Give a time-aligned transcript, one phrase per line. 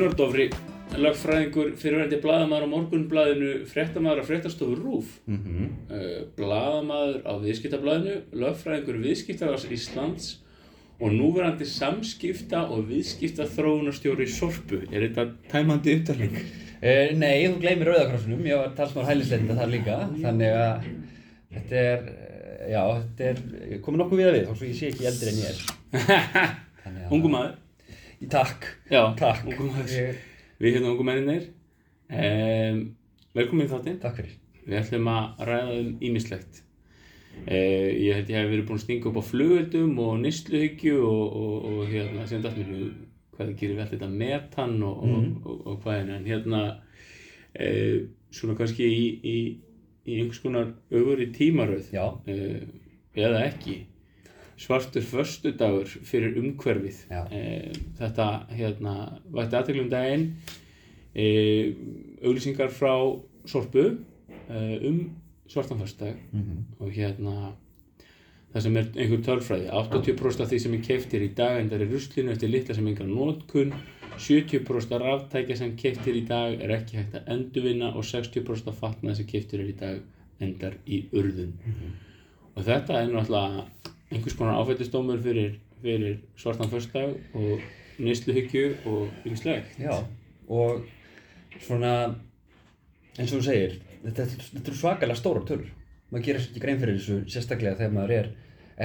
[0.00, 0.46] Gunnar Dofri,
[0.96, 5.66] lagfræðingur fyrirvændi bladamæður á morgunbladinu, fréttamaður á fréttastofu RÚF, mm Mhm.
[5.90, 6.22] -hmm.
[6.38, 10.38] bladamæður á viðskiptabladinu, lagfræðingur viðskiptavars Íslands
[11.00, 14.80] og núverandi samskipta og viðskipta þróunarstjóri Sorpu.
[14.90, 16.32] Er þetta tæmandi upptalning?
[16.82, 20.84] Uh, nei, þú gleymir Rauðakrossunum, ég var talsmaður hælisleitenda þar líka, þannig að
[21.52, 23.24] þetta er, eh, já, þetta
[23.74, 26.56] er komið nokkuð við að við, þó svo ég sé ekki eldri en ég er.
[27.12, 27.54] Ungum maður.
[28.28, 29.46] Takk, Já, takk.
[29.88, 30.16] Ég,
[30.60, 31.46] Við hérna ungum menninir.
[32.12, 32.80] Um,
[33.32, 34.00] velkomin í þáttinn.
[34.02, 34.34] takk fyrir.
[34.66, 36.60] Við ætlum að ræða um ímislegt.
[37.46, 41.36] Eh, ég held ég hef verið búinn að stinga upp á flugöldum og nýstluhyggju og,
[41.40, 42.90] og, og hérna sem þetta mér
[43.38, 46.60] hvað gerir við allt þetta metan og, og, og, og hvað er en hérna
[47.54, 48.02] eh,
[48.34, 49.36] svona kannski í, í,
[50.04, 52.66] í einhvers konar öfuri tímaröð Já, eh,
[53.16, 53.78] eða ekki
[54.60, 57.00] svartur föstudagur fyrir umhverfið.
[57.32, 58.94] Eh, þetta hérna
[59.32, 60.26] vætti aðteglum daginn.
[61.14, 61.72] Eh,
[62.22, 62.94] auglýsingar frá
[63.48, 63.86] Sorpu
[64.48, 65.16] eh, um
[65.48, 66.20] svartan föstudag.
[66.78, 67.54] Og hérna
[68.52, 69.70] það sem er einhver tölfræði.
[69.70, 73.08] 80% af því sem er keiftir í dag endar í ruslinu eftir litla sem engar
[73.08, 73.72] nótkun
[74.20, 78.80] 70% af ráftækja sem keiftir í dag er ekki hægt að endurvinna og 60% af
[78.82, 80.02] fatnaði sem keiftir er í dag
[80.42, 81.54] endar í urðun.
[82.56, 83.64] Og þetta er náttúrulega
[84.10, 87.62] einhvers konar áfættistómur fyrir, fyrir svartan föstudag og
[88.00, 89.94] neysluhyggju og ymslegt já,
[90.48, 90.82] og
[91.60, 91.94] svona,
[93.18, 95.70] eins og þú segir, þetta, þetta eru svakalega stóra tölur.
[96.10, 98.30] Maður gerir ekki grein fyrir þessu, sérstaklega þegar maður er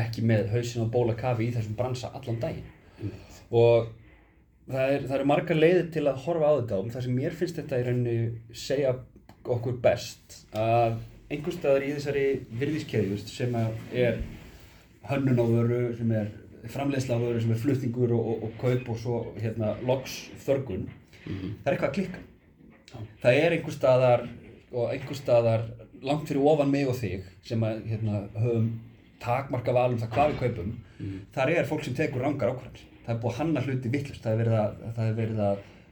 [0.06, 3.14] ekki með hausin á bóla kafi í þessum bransa allan daginn.
[3.50, 3.88] Og
[4.68, 7.60] það, er, eru margar leiðir til að horfa á þetta og það sem mér finnst
[7.62, 8.18] þetta í rauninni
[8.66, 8.96] segja
[9.56, 11.00] okkur best að
[11.30, 12.26] einhvers staðar í þessari
[12.60, 14.20] virðiskeðju sem er
[15.10, 16.32] hönnun á vöru, sem er
[16.72, 20.88] framleiðsla á vöru, sem er flutningur og, og, og kaup og svo hérna loks þörgun,
[21.26, 22.24] það er eitthvað að klikka.
[23.22, 24.26] Það er einhver staðar
[24.72, 25.66] og einhver staðar
[26.06, 28.68] langt fyrir ofan mig og þig sem að hérna, höfum
[29.24, 30.74] takmarka val um það hvað við kaupum.
[31.36, 32.84] Þar er fólk sem tekur rangar ákvarðanir.
[33.06, 35.00] Það er búið að hanna hluti vittlust það er verið að, að,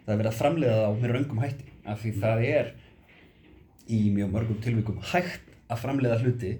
[0.07, 1.71] er verið að framleiða það á með raungum hætti.
[1.83, 2.69] Af því það er
[3.91, 6.53] í mjög mörgum tilvikum hægt að framleiða hluti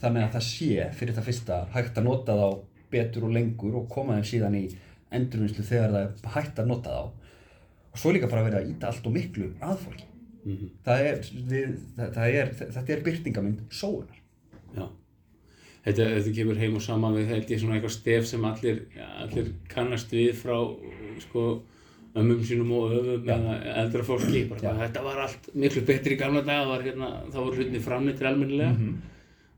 [0.00, 2.48] þannig að það sé fyrir það fyrsta hægt að nota þá
[2.90, 4.64] betur og lengur og koma þeim síðan í
[5.14, 7.34] endurvinnslu þegar það er hægt að nota þá.
[7.90, 10.06] Og svo líka bara verið að íta allt og miklu að fólki.
[10.86, 11.18] Það er,
[11.50, 14.20] við, það, það er þetta er byrtingamind sóunar.
[14.76, 14.86] Já.
[15.84, 18.80] Þetta, þetta kemur heim og saman við held ég svona eitthvað stef sem allir,
[19.24, 20.56] allir kannast við frá
[21.24, 21.44] sko,
[22.20, 24.44] ömmum sínum og öfum eða eldra fólki.
[24.50, 27.82] Bara, þetta var allt miklu betri í gamla dag, það var hérna, þá voru hlutinni
[27.84, 28.74] framleitt almennilega.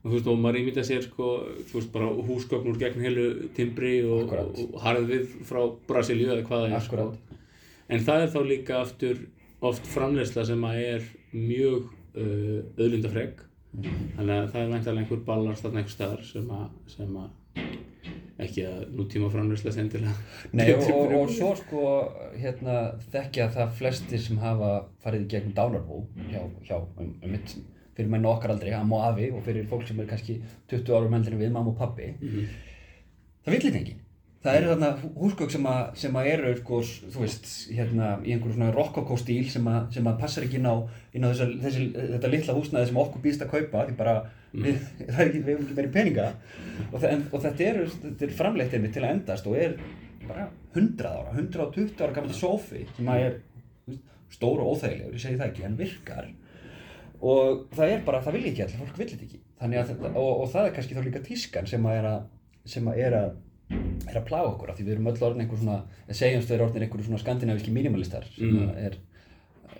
[0.03, 1.29] Og þú veist, og maður ímynda sér sko,
[1.69, 6.65] þú veist, bara húsgögn úr gegn heilu timbri og, og, harðvið frá Brasilíu eða hvað
[6.65, 6.83] það er.
[6.89, 7.05] sko.
[7.93, 9.23] En það er þá líka aftur
[9.63, 11.87] oft framleiðsla sem að er mjög
[12.19, 17.15] uh, auðlindafreg þannig að það er væntalega einhver ballast þarna einhver staðar sem að, sem
[17.21, 17.31] að
[18.43, 20.13] ekki að nútíma framleiðsla sendilega
[20.57, 21.83] Nei og, og, og svo sko
[22.37, 22.77] hérna
[23.13, 24.73] þekkja það flestir sem hafa
[25.05, 27.55] farið í gegnum dánarbú hjá, hjá um, um mitt
[27.97, 30.39] fyrir menn okkar aldrei, amma og afi og fyrir fólk sem er kannski
[30.71, 32.11] 20 árum eldri en við, mamma og pappi
[33.43, 33.99] það vill þetta enginn.
[34.43, 34.87] Það eru þarna
[35.21, 36.77] húsgögg sem, sem að eru sko,
[37.13, 40.67] þú veist, hérna í einhverjum svona rokokó stíl sem, að- sem að passar ekki inn
[40.67, 40.75] á,
[41.15, 44.15] inn á þessa, þessi, þetta litla húsnæði sem okkur býðst að kaupa því bara,
[44.51, 44.81] við,
[45.13, 46.25] það er ekki, við hefum ekki meiri peninga.
[46.91, 49.77] Og, það, en, og þetta er, þetta er framleitt einmitt til að endast og er
[50.27, 53.39] bara 100 ára, 120 ára gammal sófi sem að er
[54.33, 56.27] stór og óþægilegur, ég segi það ekki, en virkar
[57.23, 59.39] og það er bara, það vil ekki allir, fólk vil þetta ekki
[59.89, 62.23] þetta- og, og það er kannski þá líka tískan sem að er að,
[62.65, 63.33] sem að er að
[64.09, 65.77] er að plaga okkur af því við erum öll orðin einhver svona
[66.11, 68.75] segjumst við erum orðin einhver svona skandinavíski minimalistar sem Mm.
[68.77, 68.97] er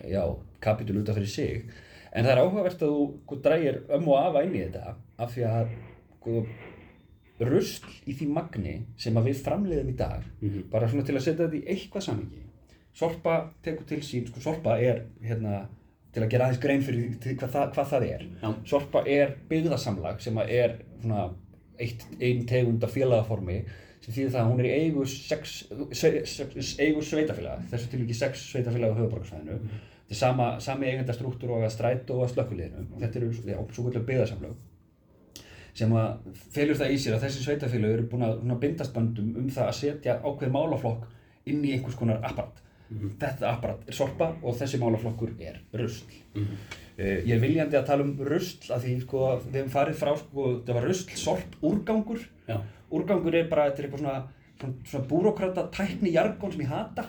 [0.10, 0.24] já,
[0.63, 1.66] kapitul út af fyrir sig
[2.13, 2.94] en það er áhugavert að
[3.28, 5.68] þú drægir ömmu og afa inn í þetta af því að
[6.22, 6.45] sko,
[7.44, 10.69] rusl í því magni sem að við framleiðum í dag Mhm.
[10.72, 12.42] bara svona til að setja þetta í eitthvað samhengi
[12.94, 15.68] Sorpa tekur til sín, sko Sorpa er hérna
[16.13, 18.25] til að gera aðeins grein fyrir því hvað, það- hvað það er.
[18.44, 18.50] Já.
[18.69, 21.24] Sorpa er byggðasamlag sem er svona
[21.80, 23.63] eitt, ein tegund af félagaformi
[24.04, 25.54] sem þýðir það að hún er í eigu sex,
[25.95, 30.89] se, sex, eigu sveitafélaga þessu til ekki sex sveitafélaga á höfuborgarsvæðinu þetta er sama, sami
[30.92, 33.31] eigendastruktúr og að strætó og að slökkuliðinu og þetta eru
[33.71, 34.56] svo kvöldur byggðasamlag
[35.74, 39.48] sem að felur það í sér að þessi sveitafélag eru búin að bindast bandum um
[39.50, 41.07] það að setja ákveð málaflokk
[41.50, 42.59] inn í einhvers konar apparat
[43.19, 46.06] þetta apparat er sorpa og þessi málaflokkur er rusl.
[46.36, 50.12] Uh, ég er viljandi að tala um rusl af því sko, við hefum farið frá
[50.19, 52.22] sko, það var rusl, sorp, úrgangur.
[52.48, 52.60] Já.
[52.94, 54.18] úrgangur er bara, þetta er eitthvað svona
[54.60, 57.07] svona, svona búrókrata tækni jargon sem ég hata.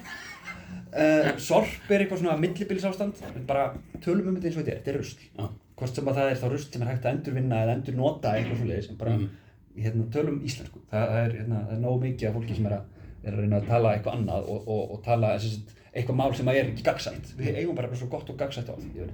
[0.95, 3.65] Uh, sorp er eitthvað svona millibilsástand bara
[4.05, 5.25] tölum um þetta eins og þetta er, þetta er rusl.
[5.39, 5.49] Já.
[5.75, 8.61] hvort sem að það er þá rusl sem er hægt að endurvinna eða endurnota eitthvað
[8.61, 9.29] svo leiðis en bara Mhm.
[9.85, 10.79] hérna, tölum íslensku.
[10.93, 12.85] Það er, hérna, það er nóg mikið af fólki sem er að,
[13.25, 16.61] er að reyna að tala eitthvað annað og, og, og tala eitthvað mál sem að
[16.61, 19.09] er ekki gagsætt við eigum bara svo gott og gagsætt á því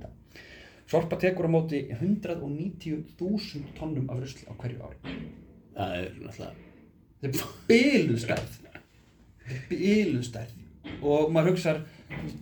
[0.90, 4.96] Sorpa tekur á móti 190.000 tonnum af rusli á hverju ári.
[5.76, 6.70] Það er náttúrulega
[7.20, 11.82] þetta er byluð stærð þetta er byluð stærð og maður hugsar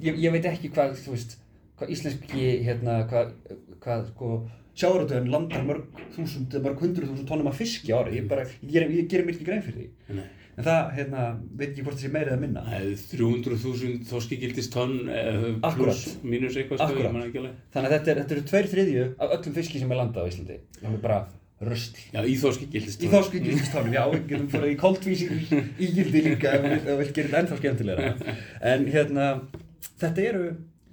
[0.00, 1.37] ég, ég veit ekki hvað þú veist
[1.79, 3.35] hvað íslenski hérna hvað,
[3.82, 4.31] hvað sko
[4.79, 8.19] sjáuröldöðin landar mörg þúsund eða mörg hundruð þúsund tónnum af fiski á ári.
[8.20, 10.19] Ég bara, ég gerir, ég gerir mér ekki grein fyrir því.
[10.19, 10.26] Nei.
[10.58, 11.25] En það, hérna,
[11.55, 15.76] veit ekki hvort það sé meira eða minna Það er 300.000 þorskigildist tonn eh, Akkúrat.
[15.78, 17.08] pluss mínus eitthvað sko, Akkúrat.
[17.08, 17.58] ég man ekki alveg.
[17.76, 20.56] þannig að þetta, er, eru tveir þriðju af öllum fiski sem er landað á Íslandi
[20.81, 21.20] það er bara
[21.69, 25.55] röstl Já, í þorskigildist Í þorsku gildistónum, já, við getum farið í koltvísing
[25.88, 28.34] ígildi líka ef við gera þetta ennþá skemmtilegra.
[28.72, 29.25] En hérna,
[29.99, 30.44] þetta eru,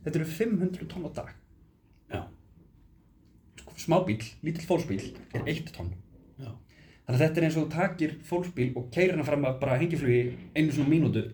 [0.07, 1.29] þetta eru 500 tonn á dag.
[2.15, 2.23] Já,
[3.62, 5.03] Sko, Smábíl, lítill fólksbíl,
[5.38, 5.94] er 1 tonn.
[7.06, 9.60] Já, Þannig að þetta er eins og þú takir fólksbíl og keirir hana fram að
[9.62, 10.22] bara hengiflugi
[10.56, 11.25] einu svona mínútu,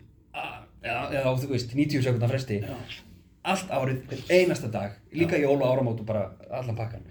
[0.83, 2.75] eða, eða á, þú veist, 90 sekundar fresti, já.
[3.43, 7.05] allt árið, einasta dag, líka óla áramót og bara allan pakkan.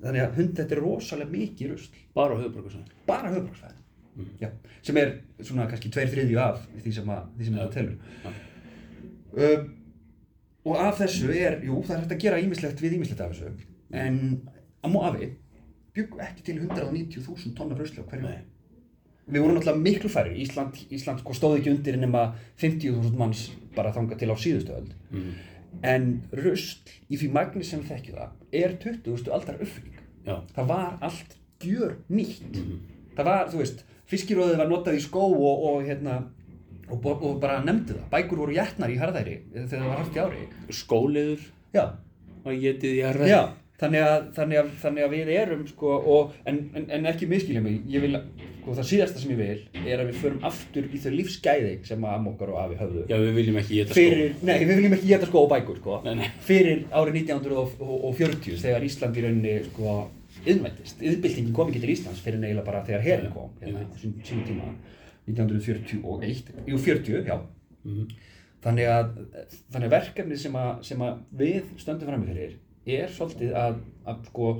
[0.00, 1.92] Þannig að hund, þetta er rosalega mikið rusl.
[2.14, 3.02] Bara á höfuborgarsvæðinu.
[3.06, 3.76] bara höfuborgsvæðin
[4.16, 4.28] Mm.
[4.40, 4.48] Já,
[4.80, 5.10] sem er
[5.44, 7.58] svona kannski tveir þriðju af því sem, að, því sem Já.
[7.58, 8.30] þetta telur Já.
[9.44, 9.66] um,
[10.64, 13.50] og af þessu er, jú, það er hægt að gera ímislegt við ímislegt af þessu
[13.92, 14.16] en
[14.88, 15.28] Ammo Afi
[15.96, 18.38] byggu ekki til 190.000 tonna brusli á hverju Nei.
[19.30, 22.28] við vorum náttúrulega miklu færri Ísland, Ísland sko stóð ekki undir nema
[22.62, 25.32] 50.000 manns bara þangað til á síðustu öld Mm.
[25.82, 26.78] en rusl
[27.10, 29.32] í því magni sem við þekkjum það er 20.
[29.32, 32.78] aldar uppfylling Já, það var allt gjör nýtt Mhm.
[33.16, 36.16] það var, þú veist, fiskiróðið var notað í skó og, og hérna
[36.90, 40.20] og, og bara nefndi það, bækur voru jætnar í harðæri þegar það var haft í
[40.22, 41.40] ári skóliður
[41.74, 41.84] já,
[42.44, 43.26] og getið í harða.
[43.80, 47.60] Þannig að, þannig að, þannig að við erum sko, og, en, en, en ekki miskilja
[47.64, 48.20] mig ég vil,
[48.62, 52.06] sko, það síðasta sem ég vil er að við förum aftur í þau lífsgæði sem
[52.08, 55.10] að amokkar og afi höfðu Já, við viljum ekki geta fyrir, nei, við viljum ekki
[55.12, 55.98] geta sko og bækur sko.
[56.06, 56.30] Nei, nei.
[56.48, 59.96] fyrir árið 1940 þegar Ísland í rauninni sko,
[60.46, 64.72] yðmættist, yðbyltingin kom ekki til Íslands fyrir neila bara þegar herin kom hérna, sín tíma
[65.26, 67.38] 1941, jú 40, já
[67.86, 68.06] Mhm.
[68.64, 69.10] þannig að,
[69.70, 72.56] þannig að verkefni sem að, sem að við stöndum fram fyrir
[72.86, 74.50] er svolítið að, að sko,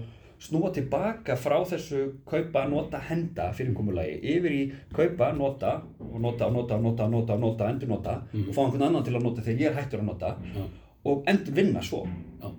[0.46, 4.62] snúa tilbaka frá þessu kaupa, nota, henda fyrirkomulagi yfir í
[4.92, 8.48] kaupa, nota og nota nota nota nota nota, endur nota Mhm.
[8.48, 10.64] og fá einhvern annan til að nota þegar ég er hættur að nota Já,
[11.04, 12.02] og endur vinna svo
[12.42, 12.50] já,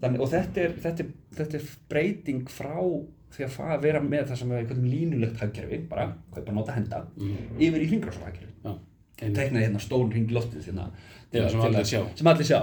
[0.00, 2.76] Þannig, og þetta er, þetta, er, þetta er breyting frá
[3.30, 6.72] því að fara að vera með það sem er eitthvað línulegt hagkerfi, bara kaupa, nota,
[6.72, 7.58] henda Mhm.
[7.58, 8.78] yfir í hringrásarhagkerfi
[9.20, 10.86] teiknaði hérna stórn hring í loftið hérna,
[12.16, 12.62] sem allir sjá.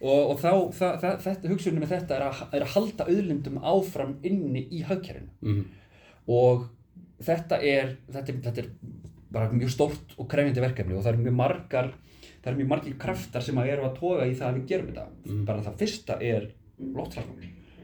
[0.00, 3.58] Og, og þá, það, það, þetta, hugsunum með þetta er að, er að halda auðlindum
[3.62, 5.64] áfram inni í hagkerfinu Mhm.
[6.28, 6.68] og
[7.22, 8.68] þetta er, þetta er, þetta er
[9.32, 11.90] bara mjög stórt og krefjandi verkefni og það eru mjög margar
[12.42, 14.86] það eru mjög margir kraftar sem að eru að toga í það að við gerum
[14.92, 15.44] þetta Mm.
[15.44, 16.46] bara það fyrsta er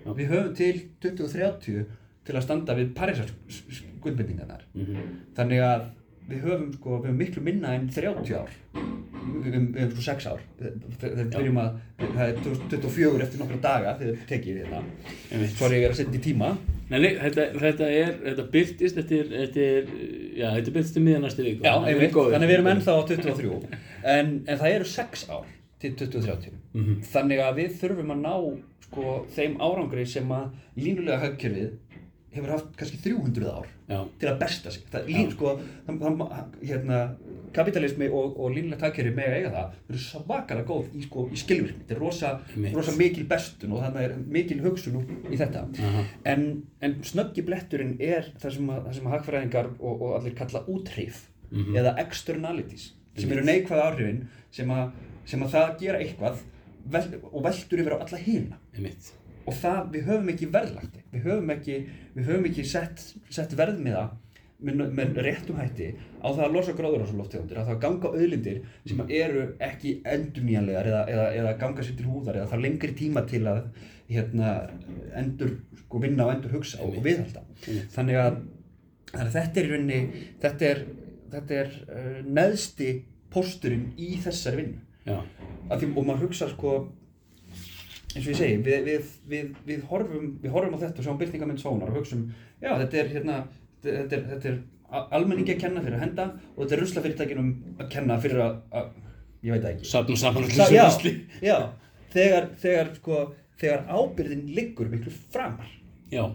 [0.04, 0.12] Já.
[0.14, 1.84] við höfum til 2030
[2.24, 4.96] til að standa við Parísar skuldbindingarnar Mhm.
[5.34, 5.84] þannig að
[6.28, 8.52] við höfum sko, við höfum miklu minna en 30 ár.
[8.74, 10.40] Við höfum, við sko 6 ár.
[10.60, 14.82] Þegar við byrjum að það er 2024 eftir nokkra daga þegar við hérna
[15.32, 15.54] Einmitt.
[15.56, 16.50] svo er ég að setja í tíma.
[16.92, 19.86] Nei, þetta, þetta er, þetta byrtist eftir, eftir,
[20.36, 21.64] já, þetta byrtist um miðan næstu viku.
[21.64, 23.78] Já, Þetta er einmitt, þannig við erum ennþá á 23
[24.14, 25.46] en, en það eru 6 ár
[25.80, 26.94] til 2030 Mhm.
[27.06, 28.34] þannig að við þurfum að ná
[28.84, 31.72] sko, þeim árangri sem að línulega hagkerfið
[32.34, 34.84] hefur haft kannski 300 ár Já, til að besta sig.
[34.92, 35.50] Það, lín, sko,
[35.86, 37.00] það, það, hérna,
[37.52, 39.74] kapitalismi og, og línulegt hagkerfi með að eiga það.
[39.74, 41.82] Þau eru svakalega góð í, sko, í skilvirkni.
[41.84, 42.30] Þetta er rosa,
[42.78, 44.98] rosa mikil bestun og þannig er mikil hugsun
[45.28, 45.66] í þetta.
[46.32, 46.48] En,
[46.80, 51.22] en snöggi bletturinn er það sem, að, það sem hagfræðingar og, og allir kalla úthrif
[51.54, 51.76] Mhm.
[51.78, 54.88] eða externalities sem eru neikvæð áhrifin sem að,
[55.28, 56.40] sem að það gera eitthvað
[56.90, 58.18] vel, og veldur yfir á alla
[58.74, 59.12] einmitt.
[59.44, 61.80] Og það, við höfum ekki verðlagt við höfum ekki,
[62.14, 64.04] við höfum ekki sett, sett verðmiða
[64.64, 65.90] með, með réttum hætti
[66.24, 71.02] á það að losa gróðurhúsaloftegundir, að það að ganga auðlindir sem eru ekki endurnýjanlegar eða,
[71.12, 73.62] eða, eða ganga sér til húðar eða það lengri tíma til að
[74.08, 74.52] hérna,
[75.20, 77.44] endur sko, vinna og endur hugsa og, viðhalda.
[77.94, 78.40] Þannig að,
[79.12, 80.00] þannig að þetta er í rauninni
[80.44, 80.82] þetta er,
[81.34, 82.90] þetta er uh, neðsti
[83.34, 84.82] pósturinn í þessari vinnu.
[85.74, 86.76] Og maður hugsa sko
[88.14, 91.18] eins og ég segi, við, við, við, við, horfum, við horfum á þetta og sjáum
[91.22, 92.26] byltingamind sónar og hugsum,
[92.62, 93.38] já þetta er hérna,
[93.84, 94.60] þetta er, þetta er
[95.18, 97.48] almenningi að kenna fyrir að henda og þetta er ruslafyrirtækinum
[97.80, 98.92] að kenna fyrir að, að
[99.44, 101.14] ég veit það ekki Safna saman allir já, rusli.
[101.42, 101.56] já,
[102.14, 103.20] þegar, þegar, sko,
[103.60, 105.72] þegar ábyrðin liggur miklu framar
[106.14, 106.28] Já,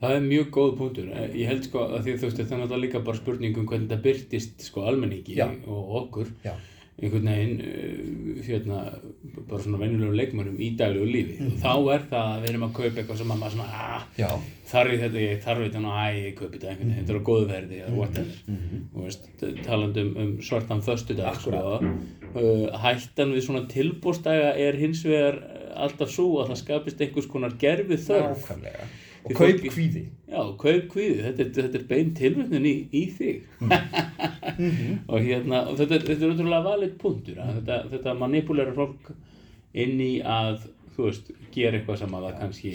[0.00, 1.08] það er mjög góð punktur.
[1.12, 3.58] Eh, Ég held sko að því að þú veist það er náttúrulega líka bara spurning
[3.60, 5.44] um hvernig þetta byrtist sko almenningi Já.
[5.68, 6.54] og okkur Já.
[7.00, 8.80] Einhvern veginn uh, hérna,
[9.48, 11.38] bara svona venjulegum leikmönnum í daglegu lífi.
[11.46, 14.04] Og þá er það að við erum að kaupa eitthvað sem að maður svona ah,
[14.72, 17.28] þarf ég þetta, ég þarf þetta æ, ég kaupi þetta einhvern veginn, þetta er á
[17.30, 18.40] góðu verði eða whatever.
[18.92, 19.30] Og veist,
[19.66, 25.40] talandi um, svartan föstudag sko, uh, hættan við svona tilbústæga er hins vegar
[25.82, 28.90] alltaf svo að það skapist einhvers konar gerfið þörf nákvæmlega.
[29.22, 33.44] Og kaup kvíði Já, kaup kvíði, þetta, þetta er bein tilvöndin í, í þig
[35.08, 39.12] og hérna, og þetta, er- þetta er útrúlega valið punktur að þetta, þetta manipulera fólk
[39.74, 40.66] inn í að,
[40.96, 42.72] þú veist, gera eitthvað sem að það kannski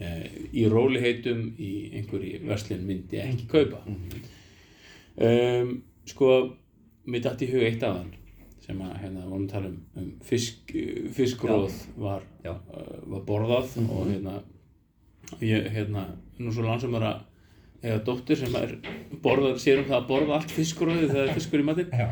[0.00, 0.08] e,
[0.52, 3.80] í róliheitum í einhverju verslun myndi ekki kaupa.
[5.20, 6.30] Um, sko,
[7.10, 8.12] mér dætti í hug eitt aðan
[8.64, 10.70] sem að, hérna, vorum að tala um, um fisk,
[11.16, 12.60] fiskróð var, uh,
[13.10, 14.36] var borðað og hérna
[15.42, 16.06] ég, hérna,
[16.38, 17.08] nú svo lansum að
[17.80, 18.74] eiga dóttir sem er
[19.24, 21.94] borðar, sér um það að borða allt fiskróði þegar það er fiskur í matinn.
[21.96, 22.08] Já.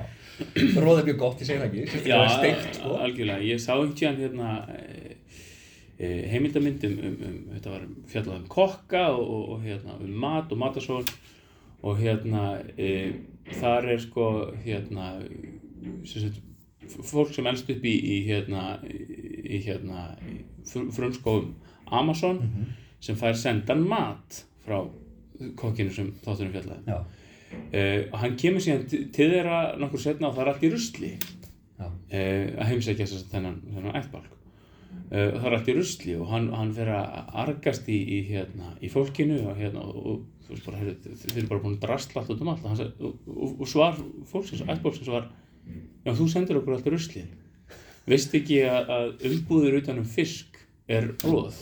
[0.79, 2.03] Róð er mjög gott, ég segi það ekki.
[2.09, 2.97] Já, steikt, sko.
[3.05, 5.17] algjörlega, ég sá einhvern tíðan hérna e,
[5.99, 10.63] e, heimildamynd um, um, þetta var fjallað um kokka og, og, hérna um mat og
[10.63, 11.03] matasól
[11.83, 12.45] og hérna
[12.79, 12.93] e,
[13.59, 14.29] þar er sko
[14.65, 15.11] hérna
[16.07, 16.39] sem sagt,
[16.89, 21.53] fólk sem elst upp í, í hérna í hérna í fr- frumskóum
[21.99, 22.41] Amazon
[23.03, 24.81] sem fær sendan mat frá
[25.59, 26.97] kokkinu sem þátturinn fjallaði.
[27.49, 31.13] Uh, og hann kemur síðan til þeirra nokkur setna og það er allt í rusli.
[31.79, 34.35] Uh, að heimsækja þess að þennan, þennan ættbálk.
[35.09, 38.23] Uh, og það er allt í rusli og hann, hann fer að argast í, í,
[38.29, 42.23] hérna, í fólkinu og, hérna, og, og bara, heyrðu, þeir eru bara búin að drastla
[42.23, 42.67] allt út um allt.
[43.01, 43.21] Og,
[43.53, 45.31] og, svar fólksins, ættbálksins var
[46.05, 47.25] já þú sendir okkur allt í rusli
[48.09, 51.59] veist ekki að, að umbúðir utan um fisk er blóð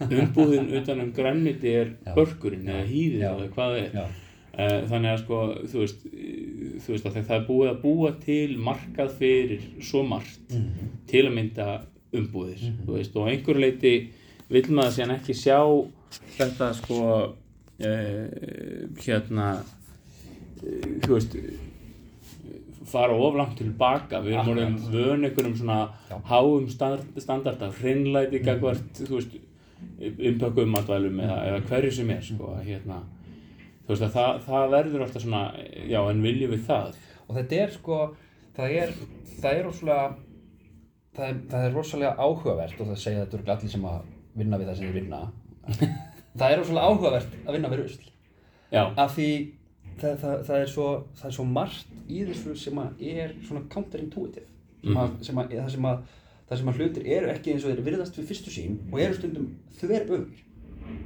[0.00, 3.30] umbúðin utan um grænmiti er börkurinn eða hýðið Já.
[3.32, 4.20] eða hvað það er.
[4.54, 8.10] Eh, Þannig að sko, þú veist, eh, þú veist að það er búið að búa
[8.22, 10.54] til markað fyrir svo margt
[11.10, 11.68] til að mynda
[12.14, 13.94] umbúðir, þú veist, og á einhverju leiti
[14.54, 15.58] vill maður síðan ekki sjá
[16.36, 16.98] þetta sko,
[17.82, 18.26] uh,
[19.02, 19.48] hérna,
[20.62, 21.34] uh, þú veist,
[22.86, 25.80] fara oflangt tilbaka, við erum orðin vön einhverjum svona
[26.30, 29.34] háum stand, standarda, hreinlæti gagvart, þú veist,
[30.04, 33.00] umpökuðum matvælum eða, eða hverju sem er, sko, hérna,
[33.84, 35.42] þú veist að það, það verður alltaf svona,
[35.90, 36.94] já, en viljum við það?
[37.24, 37.98] og þetta er sko
[38.56, 38.94] það er,
[39.40, 40.08] það er rosalega
[41.14, 44.58] það er, það er rosalega áhugavert og það segja þetta eru allir sem að vinna
[44.58, 45.20] við það sem þeir vinna.
[46.34, 48.06] Það er rosalega áhugavert að vinna við rusl.
[48.74, 49.28] Já, af því
[50.00, 50.86] það, það, það, er svo,
[51.20, 54.48] það er svo margt í þessu sem að er svona counterintuitive.
[54.82, 56.16] Sem að, sem að, það, sem að,
[56.48, 59.18] það sem að hlutir eru ekki eins og þeir virðast við fyrstu sín og eru
[59.18, 60.42] stundum þver öfur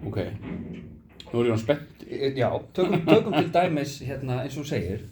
[0.09, 0.19] ok.
[1.29, 2.05] Nú er ég hann spennt.
[2.39, 5.05] Já, tökum, tökum til dæmis hérna, eins og þú segir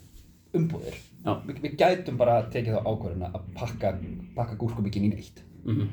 [0.57, 0.97] umbúðir.
[1.45, 3.93] Vi, við gætum bara tekið þá ákvörðuna að pakka,
[4.35, 5.89] pakka gúrkubikinn í neitt Mm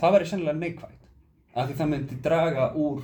[0.00, 1.10] það væri sennilega neikvægt
[1.54, 3.02] af því það myndi draga úr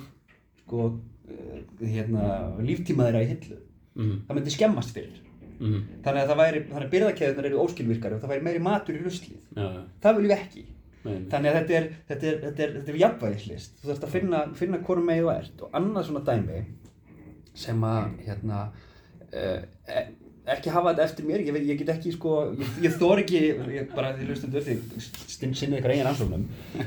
[0.61, 0.87] sko,
[1.31, 1.59] eh,
[1.93, 2.23] hérna,
[2.59, 3.59] líftíma þeirra í hillu
[3.95, 4.17] -hmm.
[4.27, 5.21] það myndi skemmast fyrir
[5.61, 8.95] Mm þannig að það væri, þannig að byrðakeðunar eru óskilvirkari og það væri meiri matur
[8.97, 9.41] í ruslið.
[9.55, 9.67] Já,
[10.01, 10.63] það viljum við ekki.
[11.01, 11.23] Meðin.
[11.31, 13.71] þannig að þetta er, þetta er, þetta er, þetta er jafnvægislist.
[13.81, 15.61] Þú þarfst að finna, finna hvorum megið þú ert.
[15.65, 16.59] Og annað svona dæmi
[17.61, 20.03] sem að hérna uh,
[20.55, 23.41] ekki hafa þetta eftir mér ég, veit- ég get ekki sko, ég, ég þor ekki
[23.41, 24.77] ég, bara því hlustundur því
[25.29, 26.45] stinn sinni ykkur eigin ansóknum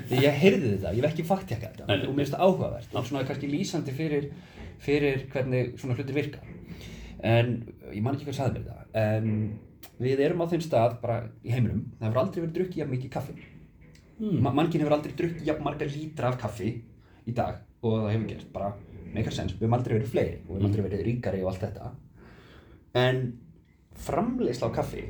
[0.09, 1.87] því ég heyrði þetta, ég hef ekki fakttjaka þetta.
[1.91, 2.09] Nei, nei.
[2.09, 2.95] og mér finnst það áhugavert.
[2.95, 4.31] Og svona kannski lýsandi fyrir,
[4.83, 6.43] fyrir hvernig svona hlutir virka
[7.25, 7.53] en
[7.91, 9.29] ég man ekki hvað sagði mér þetta en
[10.03, 13.13] við erum á þeim stað bara í heiminum, það hefur aldrei verið drukkið jafn mikið
[13.15, 13.35] kaffi.
[14.19, 14.37] Mm.
[14.45, 16.71] Ma mannkinn hefur aldrei drukkið jafn marga lítra af kaffi
[17.25, 18.71] í dag og það hefur gert bara
[19.15, 21.67] meikar sens, við hefum aldrei verið fleiri og við hefum aldrei verið ríkari og allt
[21.67, 21.91] þetta.
[23.05, 23.21] En
[24.05, 25.05] framleiðsla á kaffi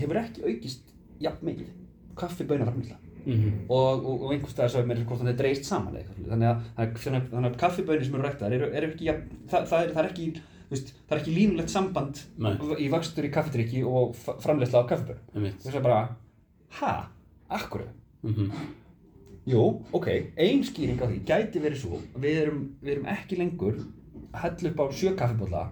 [0.00, 0.90] hefur ekki aukist
[1.22, 1.78] jafn mikið.
[2.20, 6.00] Kaffiböna framleiðsla Mm og, og, og einhvers staðar er mér hvort það dreist saman eða
[6.00, 9.82] eitthvað þannig að, að, að, kaffibönir sem eru ræktaðar eru, eru ekki jafn, það, það,
[9.84, 10.26] er, það er ekki
[10.70, 12.52] veist, það er ekki línulegt samband Nei.
[12.78, 14.90] í vöxtur í kaffidrykki og framleiðsla á
[15.34, 15.58] Einmitt.
[15.64, 16.16] þess að bara,
[16.80, 16.92] ha,
[17.50, 17.86] akkur
[18.22, 18.50] Mhm.
[19.48, 23.78] Jú, ok, ein skýring á því gæti verið svo við erum, við erum ekki lengur
[24.34, 25.62] að hella upp á sjö kaffibólla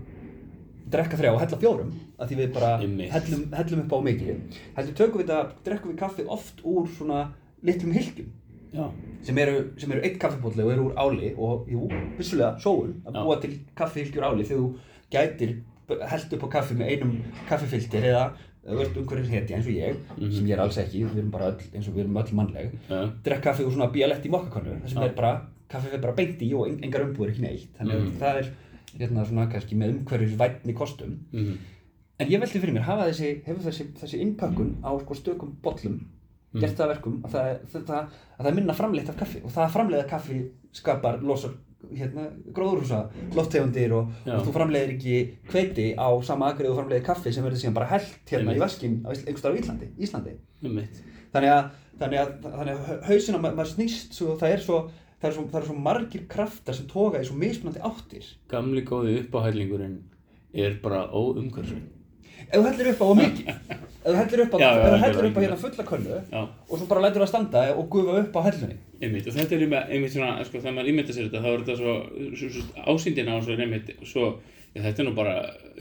[0.88, 4.40] drekka þrjá og hella fjórum að því við bara hellum, hellum upp á mikið
[4.78, 7.21] heldur tökum við þetta, drekkum við kaffi oft úr svona
[7.62, 8.38] litlum hylgjum Já,
[9.23, 13.23] sem eru, sem eru eitt kaffibólli og eru úr áli og jú, vissulega sóun að
[13.25, 14.75] búa til kaffihylgjur áli þegar þú
[15.11, 15.57] gætir
[16.11, 17.15] held upp á kaffi með einum
[17.49, 18.25] kaffifilter eða
[18.69, 20.31] ert umhverfis hetja eins og ég, Mhm.
[20.33, 22.71] sem ég er alls ekki, við erum bara öll, eins og við erum öll mannleg,
[22.91, 25.05] Já, drekk kaffi úr svona bíalett í mokkakonnu, það sem Já.
[25.09, 28.05] er bara, kaffi fyrir bara beint í og en- engar umbúður ekki neitt, þannig að
[28.05, 28.19] Mhm.
[28.21, 28.51] það er
[28.99, 31.17] hérna svona kannski með umhverfis vætni kostum.
[31.33, 31.57] mhm,
[32.21, 35.93] En ég velti fyrir mér, hafa þessi, hefur þessi, þessi innpökkun á sko stökum bollum
[35.95, 36.07] Mhm.
[36.55, 39.50] Gert það að verkum að það, það, að það er minna framleitt af kaffi og
[39.55, 40.38] það að framleiða kaffi
[40.78, 41.57] skapar, losar
[41.95, 42.25] hérna,
[42.57, 43.02] gróðurhúsa,
[43.37, 45.19] lofttegundir og, og þú framleiðir ekki
[45.52, 48.62] hveiti á sama agrið og framleiðir kaffi sem verður síðan bara hellt hérna í Einmitt.
[48.64, 49.11] vaskinn á
[49.61, 50.33] Íslandi, Íslandi.
[51.33, 51.69] Þannig að,
[52.00, 54.78] þannig að, þannig að hausinn á ma- maður snýst svo, það er svo
[55.21, 59.17] það er svo, er svo margir kraftar sem toga í svo mismunandi áttir Gamli góði
[59.25, 59.97] uppáhællingurinn
[60.55, 61.88] er bara óumhverfisvinn.
[62.47, 63.49] Ef þú hellir upp á mikið
[64.04, 66.75] ef þú hellir upp á, Já, já, hellir upp á hérna fulla könnu Já, og
[66.78, 69.26] svo bara lætur það standa og gufa upp á hellunni einmitt.
[69.30, 69.64] Og þetta er
[69.95, 71.92] einmitt, svona, sko, þegar maður ímynda sér þetta, þá er þetta svo,
[72.40, 74.25] svo, svo ásýndina á svo einmitt, svo,
[74.75, 75.35] já, þetta er nú bara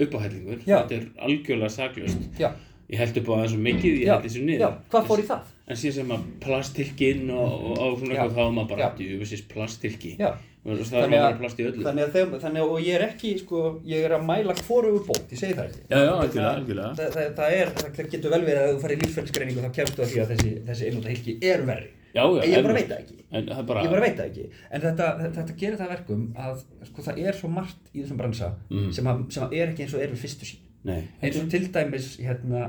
[0.05, 0.59] uppáhællingur.
[0.69, 0.75] Já.
[0.83, 2.27] Þetta er algjörlega saklaust.
[2.37, 2.51] já,
[2.87, 4.75] Ég held upp á það svo mikið, ég held þessu niður.
[4.93, 5.49] hvað fór í það?
[5.67, 8.91] En síðan sem að plastilkinn og, og, og svona eitthvað, þá er maður bara, Já.
[9.01, 10.13] djúfisins plastilki.
[10.21, 10.29] Já.
[10.67, 11.83] Og það er bara plast í öllu.
[11.85, 14.99] þannig að, þeim, þannig að og ég er ekki sko, ég er að mæla hvorugu
[15.07, 16.89] bót, ég segi það ekki Já, já, algjörlega, algjörlega.
[16.97, 20.03] það, það, það, er, það getur vel verið að þú farir í lífsfælsgreiningu þá kemstu
[20.03, 22.41] að því að þessi, þessi einnúta hilki eru verri Já, já.
[22.43, 23.17] En ég bara veit það ekki.
[23.37, 23.81] En það er bara...
[23.85, 24.45] ég bara veit það ekki
[24.75, 25.07] en þetta,
[25.37, 28.89] þetta gerir það að verkum að sko, það er svo margt í þessum bransa Mm.
[28.97, 30.99] sem, að, sem að er ekki eins og er við fyrstu sín Nei.
[31.21, 32.65] eins og til dæmis hérna,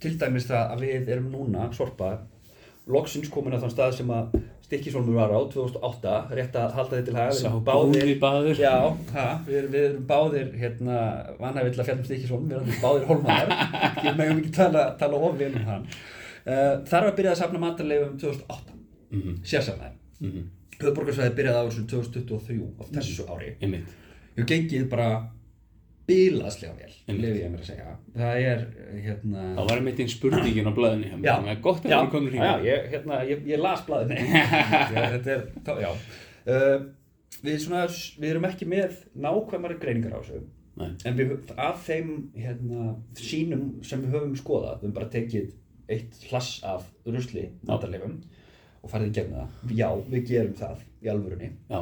[0.00, 0.48] til dæmis
[2.90, 7.04] loksins komin að þann stað sem að Stikkisólmur var á 2008 rétt að halda þið
[7.04, 8.54] til haga Sá erum góði baður.
[8.58, 8.72] já,
[9.12, 10.96] ha, við, erum- við erum báðir hérna,
[11.40, 13.52] vanhæfill að fjalla um Stikkisólm við erum báðir hólmaðar
[13.90, 15.84] ekki megum ekki tala, tala of vel um hann.
[16.44, 18.72] Uh, þar var byrjað að safna matarleifum 2008
[19.14, 19.94] Mhm, sérsafnaði
[20.26, 20.46] mhm,
[20.80, 23.52] höfuborgarsvæði byrjaði á þessu 2023 á þessu ári.
[23.62, 23.92] Einmitt.
[24.34, 25.10] hefur gengið bara
[26.08, 27.20] bilaðslega vel, Einmitt.
[27.24, 27.92] lefi ég mér að segja.
[28.14, 28.64] Það er
[29.06, 30.72] hérna Það var einmitt einn spurningin á
[31.08, 31.28] hjá mér.
[31.28, 31.34] Já.
[31.38, 31.98] Er að já,
[32.44, 34.18] já, ég, hérna, ég, ég las blaðinu.
[34.94, 35.90] Já, þetta er, þá, já.
[36.44, 36.84] Uh,
[37.44, 37.86] við, svona,
[38.20, 40.44] við erum ekki með nákvæmari greiningar á þessu
[41.08, 45.52] en við, af þeim hérna, sínum sem við höfum skoðað við höfum bara tekið
[45.94, 48.16] eitt hlass af rusli matarleifum
[48.82, 51.50] og farið í gegnum það, já, við gerum það í alvörunni.
[51.70, 51.78] Já,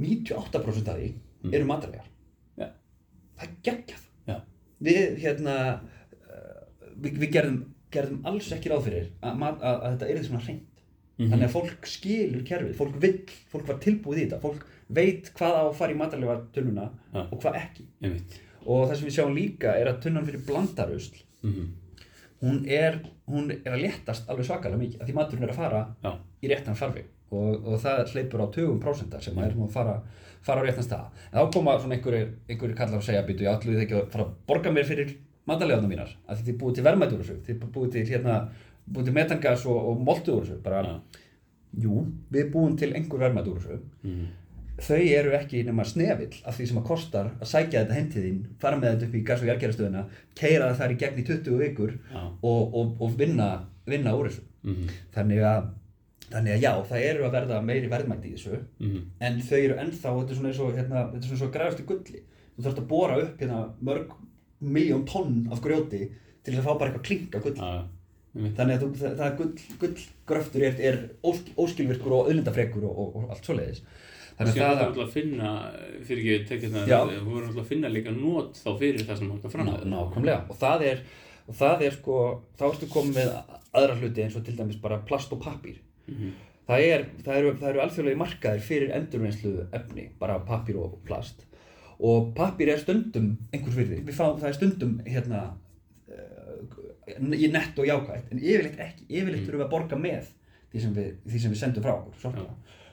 [0.00, 1.54] 98% af því Mm.
[1.56, 2.04] eru matarlegar
[3.66, 4.02] geggjað.
[4.30, 4.36] Já,
[4.86, 6.64] við hérna uh,
[6.96, 7.60] við, við gerðum,
[7.94, 10.66] gerðum alls ekki ráð fyrir að, að, að þetta yrði svona hreint.
[11.20, 11.28] Mhm.
[11.34, 13.16] þannig að fólk skilur kerfið, fólk vill
[13.52, 17.20] fólk var tilbúið í þetta, fólk veit hvað á að fara í matarlega tunnuna Já.
[17.26, 17.84] og hvað ekki.
[18.64, 21.68] Og það sem við sjáum líka er að tunnan fyrir blandarusl Mhm,
[22.42, 25.78] hún er, hún er að léttast alveg svakalega mikið, af því maturinn er að fara
[26.04, 26.10] Já,
[26.44, 29.96] í réttan farfi og, og það hleypur á 20% sem er að fara,
[30.46, 31.24] fara á réttan stað.
[31.30, 34.08] En þá koma svona einhverjir, einhverjir kallar og segja býtu, ég ætluði þið ekki að
[34.14, 35.14] fara að borga mér fyrir
[35.50, 36.86] matarlegarna mínar, því þið búið til
[37.22, 38.36] þessu þið búið til hérna
[39.06, 40.04] til metangas og, og
[40.44, 41.24] þessu bara, já.
[41.84, 43.24] jú, við búum til einhver
[43.62, 43.80] þessu.
[44.02, 44.28] Mhm,
[44.80, 48.22] þau eru ekki nema snefill af því sem að kostar að sækja þetta heim til
[48.24, 50.04] þín fara með þetta upp í gas- og jarðgerastöðuna
[50.40, 52.22] keira það þar í gegn í 20 vikur Já.
[52.24, 53.50] og, og, og vinna,
[53.86, 54.46] vinna úr þessu.
[54.64, 55.68] Mhm, þannig að,
[56.30, 59.04] þannig að já, það eru að verða meiri verðmætti í þessu mhm.
[59.26, 61.48] en þau eru ennþá, þetta er svona eins og hérna, þetta er svona eins og
[61.48, 62.22] að græfast í gulli
[62.56, 64.18] þú þarfst að bora upp hérna mörg
[64.60, 66.02] miljón tonn af grjóti
[66.44, 68.54] til þess að fá bara eitthvað klink af gull einmitt.
[68.58, 69.50] þannig að þú, það, það gull,
[69.82, 73.82] gullgröftur er, er ósk, óskilvirkur og auðlindafrekur og, og, og allt svoleiðis
[74.38, 75.50] þannig að það er það alltaf að finna,
[76.08, 79.30] fyrir ekki tekið það, þú verður alltaf að finna líka nót þá fyrir það sem
[79.32, 79.90] þú ert að framlega.
[79.94, 81.04] nákvæmlega og það er,
[81.46, 82.18] og það er sko
[82.60, 83.32] þá ertu komið með
[83.80, 85.42] aðra hluti eins og til dæmis bara plast og
[86.06, 86.32] pappír Mhm,
[86.68, 91.46] það, er, það eru, það eru alþjóðlega markaðir fyrir endurvinnslu efni, bara pappír og plast.
[92.00, 95.40] Og pappír er stundum einhvers virði, við fáum það er stundum hérna
[96.08, 99.06] uh, í nett og jákvætt, en yfirleitt ekki.
[99.08, 100.30] Yfirleitt þurfum við að borga með
[100.70, 102.46] því sem við, því sem við sendum frá okkur sorpa.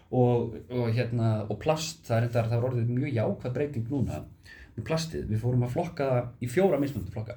[0.10, 4.22] og, og hérna og plast, það er, reyndar, það er orðið mjög jákvæð breyting núna
[4.78, 7.36] með plastið, við fórum að flokka það í fjóra mismunandi flokka.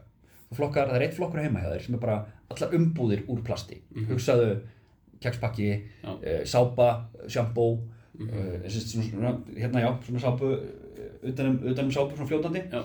[0.50, 2.16] Og flokkar, það er eitt flokkur heima hjá þér sem er bara
[2.50, 3.82] allar umbúðir úr plasti.
[4.08, 4.79] Hugsaðu kekspakki, Já.
[6.04, 6.88] Uh, sápa,
[7.28, 12.62] sjampó uh, svona, svona, hérna já, svona sápu uh, utanum, utanum sápu, svona fljótandi.
[12.72, 12.84] Já,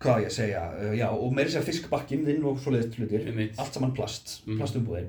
[0.00, 3.26] hvað ég segja, uh, já, og meiri sér fiskbakkin þinn og svoleiðist hlutir,
[3.60, 4.58] allt saman plast, Mhm.
[4.60, 5.08] plastumbúðir.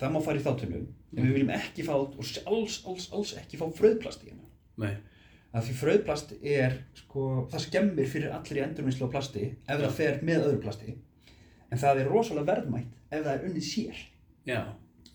[0.00, 2.14] Það má fara í þáttunum, en við viljum ekki fá og
[2.46, 4.96] alls, alls, alls ekki fá fröðplast í hérna nei,
[5.54, 9.92] að því fröðplast er sko, það skemmir fyrir allir í endurvinnslu á plasti ef það
[9.94, 10.96] fer með öðru plasti.
[11.70, 14.00] En það er rosalega verðmætt ef það er unnið sér.
[14.50, 14.58] Já,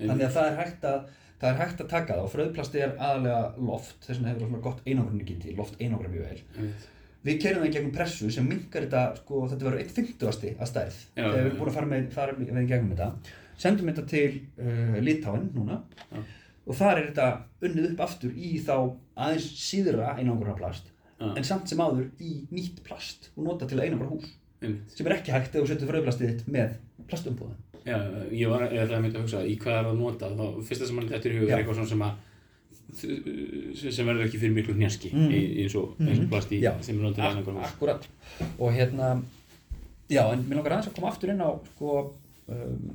[0.07, 1.09] þannig að það er hægt að
[1.39, 4.49] það er hægt að taka það og fröðplasti er aðalega loft þess vegna hefur það
[4.49, 6.87] svona gott einangrunni gildi loft einangra mjög vel einmitt.
[7.29, 10.97] við kerum það í gegnum pressu sem minkar þetta, sko, þetta verður 1.50asti að stærð
[10.99, 14.29] Já, þegar við erum búin að fara með, fara með gegnum þetta sendum þetta til
[14.59, 15.79] uh, Litáin núna
[16.11, 16.19] Já.
[16.65, 17.29] og þar er þetta
[17.69, 18.75] unnið upp aftur í þá
[19.19, 21.31] aðeins síðra einangra plast Já.
[21.35, 24.27] en samt sem áður í nýtt plast og nota til að einangra hús
[24.59, 24.91] Einmitt.
[24.91, 27.97] sem er ekki hægt ef þú setur fröðplastið þitt með plastumbúðin Já,
[28.35, 30.87] ég var ég ætlaði að mynda að hugsa í hvað er að nota þá fyrsta
[30.89, 31.53] sem mann þetta í hug Já.
[31.53, 32.17] er eitthvað svona sem að
[32.99, 35.27] sem verður ekki fyrir miklu hnjaski Mm.
[35.29, 35.59] mm.
[35.63, 38.07] eins og og plast í sem er notið að einhver hús Akkurat.
[38.57, 39.21] Og hérna
[40.09, 41.95] já en mér langar aðeins að koma aftur inn á sko
[42.49, 42.91] um,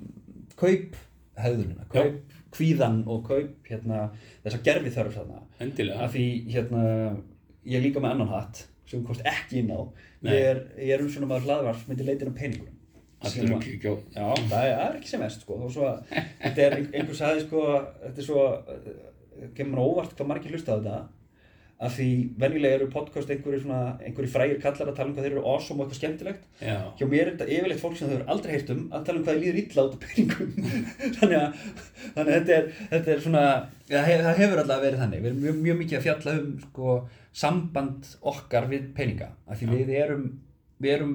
[0.59, 0.97] kaup
[1.39, 2.21] hefðunina, kaup
[2.55, 4.11] kvíðan og kaup hérna
[4.45, 5.41] þessa gerfi þörf þarna.
[5.61, 6.05] Endilega.
[6.05, 6.85] Af því hérna
[7.65, 9.81] ég er líka með annan hatt sem við komst ekki inn á.
[10.25, 12.74] Ég er, ég er um svona maður hlaðvarp sem heitir leitin á peningunum allir
[13.33, 13.65] Sem að-
[14.15, 15.59] Já, það er, ekki sem mest sko.
[15.65, 17.67] Þó svo að þetta er, einhver sagði sko,
[18.05, 21.03] þetta er svo, uh, kemur mér óvart hvað margir hlusta á þetta
[21.85, 22.05] af því
[22.39, 25.83] venjulega eru podcast einhverju svona, einhverju frægir kallar að tala um hvað þeir eru awesome
[25.83, 26.45] og eitthvað skemmtilegt.
[26.63, 29.19] Já, hjá mér er þetta yfirleitt fólk sem þau eru aldrei heyrt um að tala
[29.19, 30.53] um hvað þeir líður illa út af peningum.
[31.19, 31.59] Þannig að,
[32.15, 33.43] þannig að þetta, er, þetta er svona
[33.91, 35.25] það, hef, það hefur alltaf verið þannig.
[35.27, 36.97] Við erum mjög, mjög mikið að fjalla um sko,
[37.43, 39.29] samband okkar við peninga.
[39.51, 39.75] Af því Já.
[39.91, 40.25] við erum,
[40.87, 41.15] við erum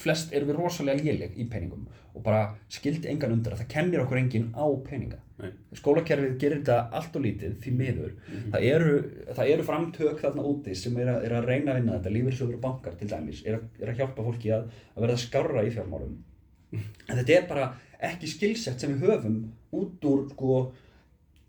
[0.00, 1.84] flest erum við rosalega léleg í peningum
[2.16, 5.20] og bara skildi engan undir að það kennir okkur enginn á peninga.
[5.36, 5.50] Nei.
[5.76, 8.12] skólakerfið gerir þetta allt og lítið því miður.
[8.54, 8.94] Það, eru,
[9.36, 12.12] það eru framtök þarna úti sem er að, er að reyna að vinna þetta.
[12.14, 15.66] Lífeyrissjóður og bankar til dæmis er að, er að hjálpa fólki að, að verða skárra
[15.66, 16.16] í fjármálum.
[16.72, 17.68] En þetta er bara
[18.08, 19.36] ekki skilsett sem við höfum
[19.76, 20.56] út úr sko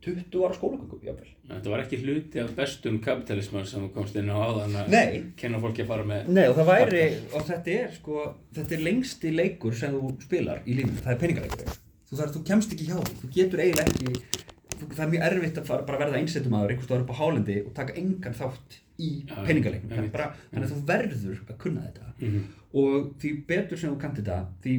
[0.05, 4.37] 20 ára skólagöngum jáfnvel þetta var ekki hluti af bestum kapitalismar sem komst inn á
[4.37, 4.95] áðan að
[5.39, 8.25] kenna fólki að fara með Nei og það væri, og þetta er sko,
[8.57, 11.79] þetta er lengsti leikur sem þú spilar í lífinu, það er peningaleikur.
[12.07, 15.25] Þú þarf, þú kemst ekki hjá því, þú getur eiginlega ekki, þú, það er mjög
[15.29, 18.37] erfitt að fara, bara verða einsettum aður einhvers stóður upp á hálendi og taka engan
[18.37, 20.13] þátt í er einmitt.
[20.13, 22.13] bara, þannig að þú verður að kunna þetta.
[22.19, 22.45] Mhm.
[22.77, 24.75] Og því betur sem þú kannt þetta, því,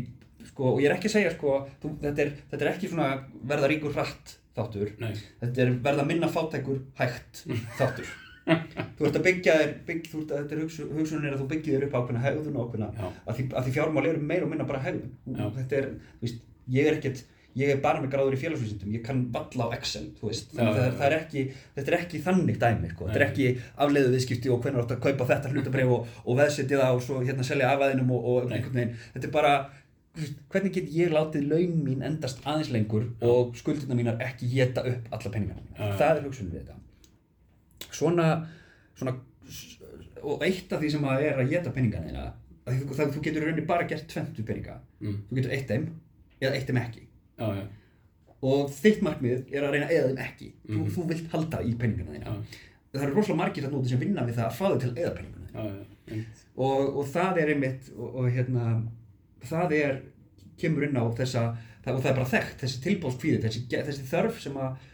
[0.50, 3.08] sko, og ég er ekki að segja, sko, þú, þetta, er, þetta er ekki svona
[3.52, 7.44] verða ríkur hratt þáttur, Nei, þetta er verða minna fátækur hægt
[7.78, 8.10] þáttur.
[8.98, 11.48] Þú ert að byggja þér bygg, þú ert að þetta er hugsun, hugsunin að þú
[11.50, 14.64] byggir þér upp ákveðna hegðun og ákveðna að því, því fjármál eru meira og minna
[14.70, 15.10] bara hegðun.
[15.58, 16.38] Þetta er, þú veist,
[16.78, 17.20] ég er ekkert
[17.58, 20.58] ég er bara með gráður í félagsvísindum, ég kann valla á Excel, þú veist, Já,
[20.60, 21.42] þannig að já, það, er- það ekki
[21.78, 23.46] þetta er ekki þannig dæmi, sko, þetta er ekki
[23.84, 27.22] afleiðu viðskipti og hvernig átt að kaupa þetta hlutabrif og, og veðsetja það og svo
[27.24, 29.87] hérna selja afæðinum og, og einhvern veginn, þetta er bara þú
[30.52, 35.08] hvernig get ég látið laun mín endast aðeins lengur og skuldirna mínar ekki geta upp
[35.14, 35.30] alla
[35.78, 35.96] Já, já.
[36.00, 36.74] það er hugsunum við þetta.
[37.94, 38.28] Svona,
[38.98, 39.14] svona
[40.22, 42.24] og eitt af því sem að er að geta peningana þína
[42.68, 44.78] að það, þú getur rauninni bara gert tvennt við peninga.
[45.00, 45.18] Mm.
[45.30, 45.84] þú getur eitt þeim
[46.42, 47.04] eða eitt þeim ekki.
[47.38, 47.62] Já, já,
[48.48, 50.48] og þitt markmið er að reyna að eða þeim ekki.
[50.66, 50.90] Þú, Mhm.
[50.96, 52.34] þú vilt halda í peningana þína.
[52.34, 52.58] Já,
[52.98, 54.98] það eru rosalega margir þarna úti sem vinna við það að fá þau til að
[55.04, 55.64] eða peningana þína.
[55.64, 55.64] Já,
[56.08, 56.24] já,
[56.56, 58.66] og, og það er einmitt og, og hérna
[59.46, 59.98] það er,
[60.58, 61.42] kemur inn á þessa
[61.84, 64.86] það, og það er bara þekkt, þessi tilbóðskvíði þessi, þessi þörf sem að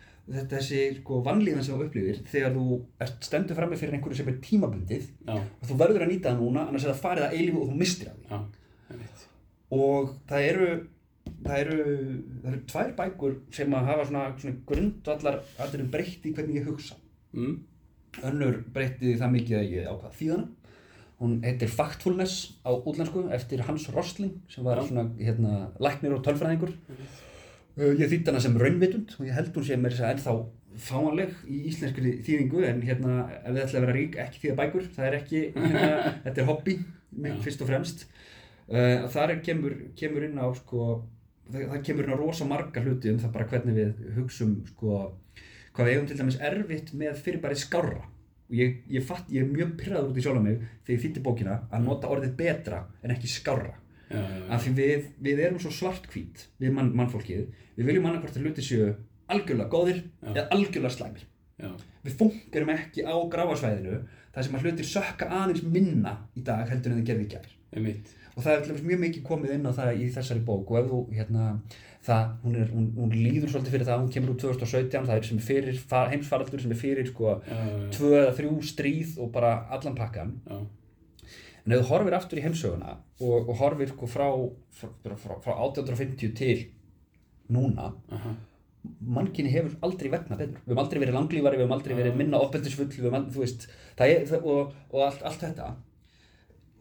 [0.49, 2.79] þessi sko vannlíðan sem þú upplifir þegar þú
[3.27, 6.65] stendur frammi fyrir einhverju sem er tímabundið já, og þú verður að nýta það núna
[6.65, 8.31] annars er það farið að eilífu og þú mistir af því.
[8.31, 8.39] Já,
[9.75, 10.69] og það eru
[11.45, 11.79] það eru,
[12.41, 16.69] það eru tvær bækur sem að hafa svona, svona grundvallar allir breytt í hvernig ég
[16.71, 16.99] hugsa.
[17.35, 17.55] Mm.
[18.23, 20.64] önnur breytti það mikið að ég ákvað þýðana
[21.21, 26.75] hún heitir Factfulness á útlensku eftir Hans Rosling sem var svona hérna, læknir og tölfræðingur.
[27.75, 30.35] Uh, ég þýtti hana sem raunvitund og ég held hún sé mér þess að ennþá
[30.85, 34.87] fáanleg í íslenskri þýðingu en hérna ef þið ætla að vera rík ekki þýða bækur.
[34.97, 35.91] Það er ekki, hérna,
[36.27, 37.35] þetta er hobby Já.
[37.47, 38.07] fyrst og fremst.
[38.65, 40.89] Uh, þar er, kemur, kemur inn á sko,
[41.51, 45.05] það, það kemur inn á rosa marga hluti um það bara hvernig við hugsum sko,
[45.77, 48.03] hvað við eigum til dæmis erfitt með fyrirbærið skárra
[48.49, 51.25] og ég, ég, fatt, ég er mjög pyrraður út í sjálf mig þegar ég þýtti
[51.25, 53.75] bókina að nota orðið betra en ekki skárra.
[54.11, 57.47] Já, já, af því við, við erum svo svartkvít við mann, mannfólkið.
[57.79, 58.91] Við viljum annarkvort að hluti séu
[59.33, 61.25] algjörlega góðir eða algjörlega slæmir.
[62.05, 64.03] Við fungerum ekki á gráasvæðinu
[64.35, 67.49] þar sem að hlutir sökka aðeins minna í dag heldur en þið gerði í gær.
[67.75, 68.13] Einmitt.
[68.35, 71.01] og það er mjög mikið komið inn á það í þessari bók og ef þú
[71.15, 71.45] hérna
[72.05, 75.29] það, hún, er, hún, hún líður svolítið fyrir það hún kemur úr 2017, það er
[75.31, 77.37] sem fyrir fa- heimsfaraldur sem er fyrir sko
[77.95, 80.59] tvö eða þrjú stríð og bara allan pakkan já,
[81.65, 84.27] en ef þú horfir aftur í heimsöguna og, og horfir sko frá,
[84.77, 86.67] frá, frá, frá 1850 til
[87.55, 88.35] núna aha,
[89.01, 90.59] mannkinni hefur aldrei vegnað betur.
[90.61, 93.41] Við höfum aldrei verið langlífari, við höfum aldrei verið minna oppeldisfull, við höfum aldrei, þú
[93.47, 93.65] veist
[93.97, 95.69] það er, það, og, og allt, allt þetta.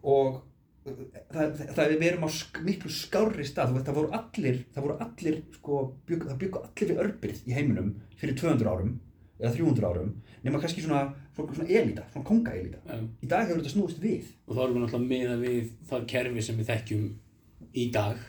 [0.04, 0.42] Og
[0.84, 5.40] það, það, við erum á sk miklu skárri stað, það voru allir það voru allir,
[5.58, 8.94] sko, bygg, það byggu allir við örbyrð í heiminum fyrir 200 árum
[9.40, 10.12] eða 300 árum
[10.44, 11.04] nema kannski svona,
[11.36, 13.00] svona, svona elita, svona kongaelita Já.
[13.24, 14.30] í dag hefur þetta snúist við.
[14.48, 17.04] Og þá erum við náttúrulega meða við það kerfi sem við þekkjum
[17.74, 18.24] í dag.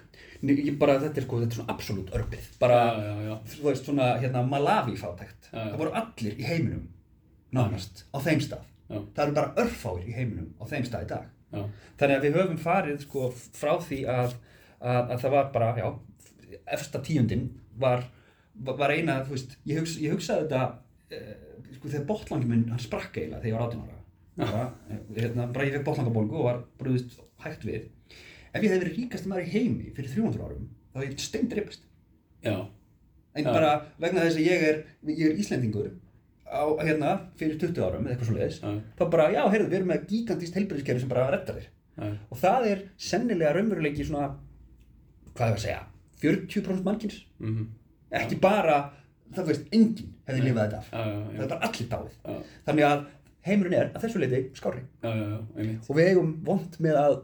[0.45, 3.35] Nei, bara, þetta er sko, þetta er svona absolutt örbið bara, já, já, já.
[3.55, 5.51] þú veist, svona hérna Malawi fátækt.
[5.51, 6.89] Það voru allir í heiminum
[7.55, 8.71] nánast, á þeim stað.
[8.89, 11.65] Það eru bara örfáir í heiminum á þeim stað í dag Já.
[12.01, 14.37] þannig að við höfum farið sko frá því að,
[14.81, 15.89] að, að það var bara, já,
[16.77, 17.49] efsta tíundin
[17.81, 18.07] var,
[18.69, 20.63] var eina, þú veist, ég, hugsa, ég hugsaði þetta
[21.11, 21.35] eh,
[21.79, 24.01] sko þegar botlangi minn, hann sprakk eiginlega þegar ég var 18 ára.
[24.91, 27.91] Eh, hérna, bara ég fekk botlangabólgu og var brúðist hægt við.
[28.55, 31.87] Ef ég hefði verið ríkasti maður í heimi fyrir 300 árum þá hefði ég steindreipast
[32.45, 32.55] já,
[33.35, 33.51] en Já.
[33.51, 34.77] bara vegna þess að ég er,
[35.11, 35.89] ég er Íslendingur
[36.49, 39.79] á, hérna, fyrir 20 árum eða eitthvað svo leiðis já, þá bara, já, heyrðu, við
[39.79, 41.71] erum með gigantist heilbæðiskerfi sem bara reddar þér.
[41.95, 44.29] Já, og það er sennilega raunveruleiki svona
[45.35, 45.83] hvað er að segja
[46.25, 47.69] 40% mannkins mhm,
[48.15, 48.79] ekki bara,
[49.35, 50.81] það veist, enginn hefði lifað þetta.
[50.81, 52.43] Af það er bara allir dáið.
[52.69, 53.05] Þannig að
[53.45, 57.17] heimurinn er að þessu leiti skári og við eigum vond með að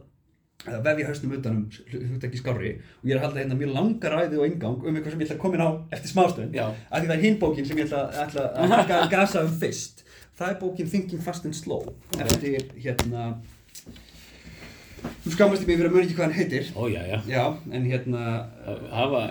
[0.68, 1.60] að vefja hausnum utanum
[1.92, 4.96] hlut ekki skári og ég er að halda hérna mjög langa ræði og engang um
[4.98, 6.66] eitthvað sem ég ætla að koma inn á eftir smástönd Já.
[6.90, 10.04] af því það er hinn bókin sem ég ætla, ætla að taka gasa um fyrst.
[10.40, 11.88] Það er bókin Thinking Fast and Slow
[12.20, 13.30] eftir hérna
[15.24, 16.66] þú skammast ég mig fyrir að muni ekki hvað hann heitir.
[16.76, 18.24] Ó, já, já, já, en hérna
[18.92, 19.22] hafa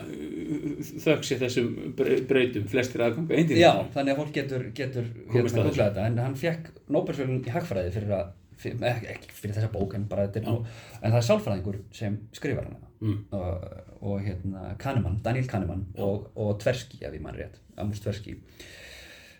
[1.05, 5.65] þökk sér þessum bre- breytum flestir aðganga eindin já, þannig að fólk getur, getur hérna,
[5.77, 6.07] þetta.
[6.09, 10.27] En hann fekk Nóbelsvölun í hagfræði fyrir að fyrir, ekki, fyrir þessa bók en bara
[10.27, 10.55] þetta er nú
[10.99, 12.85] en það er sálfræðingur sem skrifar hana.
[12.99, 13.67] Mm, og,
[14.03, 18.35] og hérna Kahneman, Daniel Kahneman og, og Tversky ef ég mann rétt, Amos Tversky.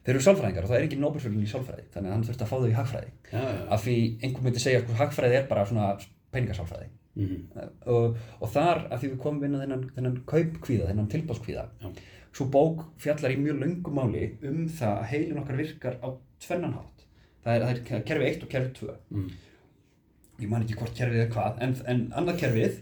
[0.06, 2.54] Þeir eru sálfræðingar og það er ekki Nobelfjölun í sálfræði þannig að hann þurfti að
[2.54, 3.12] fá þau í hagfræði.
[3.34, 5.90] Já, já, af því einhver myndi segja að hagfræði er bara svona
[6.32, 6.88] peningasálfræði.
[7.20, 11.66] Mhm, og, og þar að því við komum inn á þennan, þennan kaupkvíða, þennan tilbáskvíða
[11.82, 11.90] Já.
[12.38, 16.08] svo bók fjallar í mjög löngum máli um það að heilin okkar virkar á
[16.46, 16.99] tvennan hátt
[17.46, 19.32] það er, það er kerfi 1 og kerfi 2 mm,
[20.44, 22.78] ég man ekki hvort kerfið er hvað en, en annað kerfið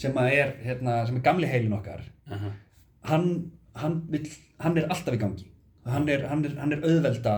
[0.00, 2.52] sem er, hérna, sem er gamli heilin okkar aha,
[3.10, 3.30] hann,
[3.76, 4.26] hann, vill,
[4.60, 5.46] hann er alltaf í gangi.
[5.88, 7.34] Hann er, hann er, hann er auðvelda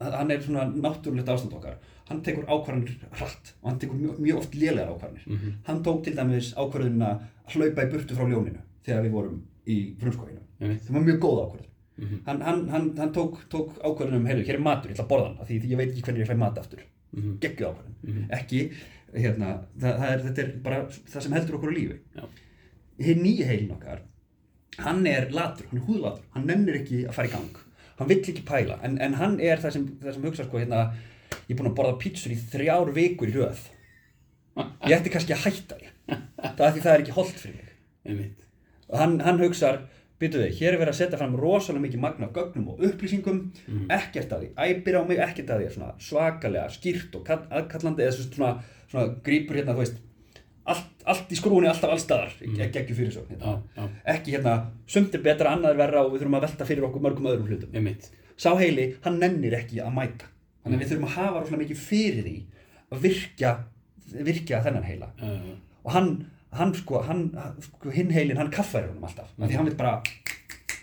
[0.00, 1.76] hann er svona náttúrulegt ástand okkar.
[2.08, 5.26] Hann tekur ákvarðanir hratt og hann tekur mjög, mjög oft lélegar ákvarðanir.
[5.28, 7.10] Mhm, hann tók til dæmis ákvarðunina
[7.44, 11.42] að hlaupa í burtu frá ljóninu þegar við vorum í frumskóinu það var mjög góð
[12.00, 15.04] ákvarðun mhm, hann, hann, hann, hann tók, tók ákvarðunum, heyrðu, hér er matur, ég ætla
[15.04, 16.84] að borða hann því, ég veit ekki hvernig ég fæ mat aftur.
[17.16, 18.28] Mhm, geggju ákvarðun, Mhm.
[18.38, 18.60] ekki
[19.14, 21.98] hérna, það, það er, þetta er bara það sem heldur okkur á lífi.
[23.00, 24.00] Hinn nýji heilin okkar
[24.78, 27.56] hann er latur, hann er húðlatur hann nennir ekki að fara í gang.
[27.98, 30.84] Hann vill ekki pæla, en, en hann er það sem, það sem hugsa sko hérna,
[31.48, 33.60] ég er búinn að borða pítsur í þrjár vikur í röð.
[34.88, 35.90] Ég ætti kannski að hætta því
[36.58, 38.30] það er það er ekki holdt fyrir mig.
[38.90, 39.82] Hann, hann hugsar,
[40.20, 43.40] byrjuðu þið, hér er verið að setja fram rosalega mikið magna gögnum og upplýsingum.
[43.96, 48.04] Ekkert af því, æpir á mig, ekkert af því svona svakalega skýrt og kall- aðkallandi
[48.04, 48.52] eða svona,
[48.90, 50.00] svona grípur hérna, þú veist
[50.70, 52.58] allt, allt í skrúinni, alltaf allstaðar mm.
[52.74, 53.56] geggjur fyrir svo hérna.
[53.76, 54.56] já, ekki hérna,
[54.90, 57.48] sumt er betra, annað er verra og við þurfum að velta fyrir okkur mörgum öðrum
[57.48, 57.72] hlutum.
[57.74, 60.28] Einmitt, sá heili, hann nennir ekki að mæta.
[60.60, 62.36] Þannig að við þurfum að hafa rosalega mikið fyrir því
[62.90, 63.54] að virkja,
[64.28, 65.10] virkja þennan heila.
[65.16, 66.10] Já, og hann,
[66.58, 67.26] hann sko, hann,
[67.64, 69.30] sko, hinn heilin, hann kaffæri honum alltaf.
[69.36, 69.46] Mm.
[69.46, 69.94] því hann vil bara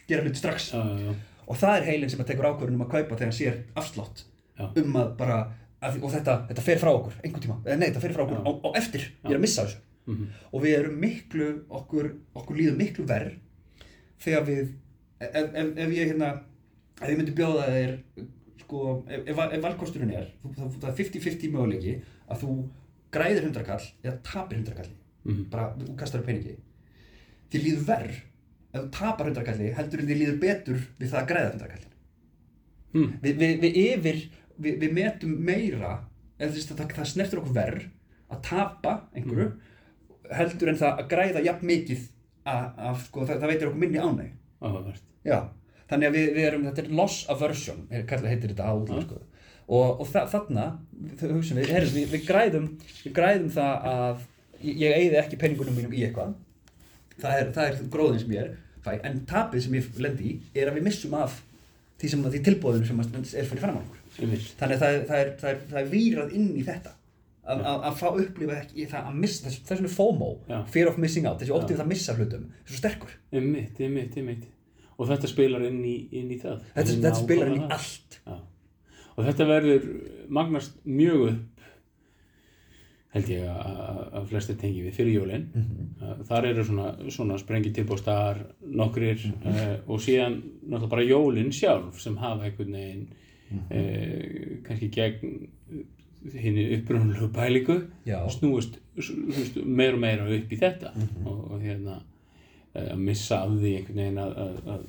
[0.08, 0.72] gera hlut strax.
[0.74, 1.16] Já, já, já,
[1.48, 4.24] og það er heilin sem að tekur ákvörðunum að kaupa þegar hann sér afslátt
[4.58, 5.42] um að bara,
[5.86, 8.40] að, og þetta, þetta fer frá okkur einhvern tíma, eða nei, þetta fer frá okkur
[8.42, 9.84] á, á eftir, ég er að missa þessu.
[10.08, 11.48] Mhm, og við erum miklu,
[11.82, 13.36] okkur, okkur líður miklu verð
[14.24, 14.62] þegar við
[15.20, 16.30] ef, ef, ef ég hérna
[17.02, 17.94] ef ég myndi bjóða þér
[18.64, 22.56] sko, ef, ef, valkosturinn er það er 50-50 möguleiki að þú
[23.14, 24.96] græðir hundrakall eða tapir hundrakalli
[25.28, 26.58] mhm, bara, þú kastar upp peningi.
[27.52, 28.18] Þið líður verð
[28.74, 31.94] ef þú tapar hundrakalli heldur en þið líður betur við það að græða hundrakallin
[32.94, 34.20] hm, við, við, við yfir
[34.58, 35.94] við, við metum meira
[36.38, 37.88] eða það, það snertur okkur verð
[38.28, 39.50] að tapa einhverju
[40.38, 42.04] heldur en það að græða jafn mikið
[42.48, 45.04] að, sko, það, það veitir okkur minni ánæg áhugavert,
[45.88, 49.20] þannig að við, við erum þetta er loss aversion, er, kallar heitir þetta á útlensku.
[49.68, 50.66] Og, og þa þarna
[51.20, 52.68] þau hugsaum við, herrið, við, við græðum
[53.04, 54.26] við græðum það að
[54.62, 56.36] ég, ég eigði ekki peningunum mínum í eitthvað.
[57.18, 58.56] Það er, það er gróðin sem ég er.
[58.86, 61.42] Fæ, en tapið sem ég lendi í er að við missum af
[61.98, 65.20] því sem því tilbóðinu sem er fyrir fram á okkur þannig að það er, það
[65.22, 66.94] er, það er, það vírað inn í þetta.
[67.48, 70.58] Að, að, að fá upplifa ekki það að missa, vegna er FOMO Já.
[70.74, 74.50] fear of missing out, þessi óttið það að missa hlutum svo sterkur, einmitt, einmitt, einmitt.
[74.98, 76.66] Og þetta spilar inn í, inn í það.
[76.74, 77.76] Þetta, þetta spilar inn í það.
[77.78, 78.18] allt.
[78.26, 78.36] Já.
[79.14, 79.88] og þetta verður
[80.40, 81.57] magnast mjög upp
[83.16, 85.46] held ég að, flestir tengi við fyrir jólin.
[85.56, 86.26] Mhm.
[86.28, 92.18] þar eru svona, svona sprengi tilbústar nokkrir uh, og síðan náttúrulega bara jólin sjálf sem
[92.18, 93.08] hafa einhvern veginn
[93.72, 95.48] uh, kannski gegn
[96.34, 97.78] henni upprunalegu pælingu
[98.34, 100.94] snúist veist, meira og meira upp í þetta
[101.26, 102.00] og, og hérna
[102.74, 104.86] eh, að missa af því einhvern veginn að, að, að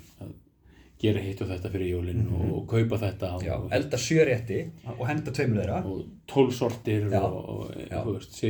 [0.98, 4.58] gera hitt og þetta fyrir jólin og, kaupa þetta Já, og, elda sjö rétti
[4.96, 5.82] og henda tveimur þeirra.
[5.86, 7.60] Og tólsortir og, og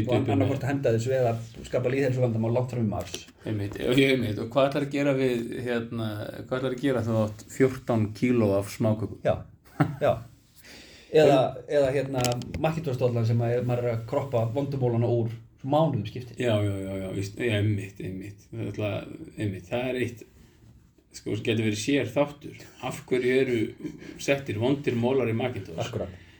[0.09, 1.35] og að henda þessu eða
[1.67, 3.19] skapa líðhelsu vandamál langt fram í mars.
[3.45, 6.09] Einmitt, einmitt, og hvað ætlar að gera við hérna,
[6.49, 9.37] hvað ætlar að gera þú átt 14 kíló af smákökum Já,
[10.03, 10.13] já.
[11.09, 11.37] Eða,
[11.73, 12.25] eða hérna
[12.61, 15.31] makkintostóðlan sem að maður er að kroppa vondumólana úr
[15.65, 16.37] mánuðum skipti.
[16.41, 17.09] Já, já, já, já,
[17.59, 18.45] einmitt, einmitt.
[18.53, 20.27] Einmitt, það er eitt
[21.14, 22.57] sko, sem getur verið sér þáttur.
[22.87, 23.59] Af hverju eru
[24.23, 25.94] settir vondir mólar í Macintosh?